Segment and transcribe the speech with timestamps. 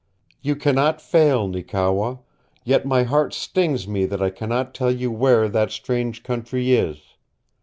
[0.41, 2.15] You cannot fail, Neekewa,
[2.63, 6.99] yet my heart stings me that I cannot tell you where that strange country is.